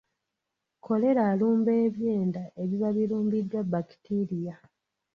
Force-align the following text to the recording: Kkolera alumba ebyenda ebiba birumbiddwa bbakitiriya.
Kkolera 0.77 1.21
alumba 1.31 1.71
ebyenda 1.85 2.43
ebiba 2.61 2.89
birumbiddwa 2.97 3.59
bbakitiriya. 3.65 4.55